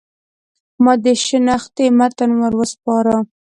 [0.83, 3.15] ما د شنختې متن ور وسپاره.